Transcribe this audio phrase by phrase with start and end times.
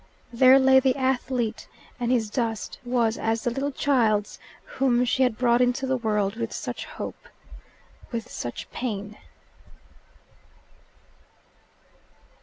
[0.33, 1.67] There lay the athlete,
[1.99, 6.37] and his dust was as the little child's whom she had brought into the world
[6.37, 7.27] with such hope,
[8.11, 9.17] with such pain.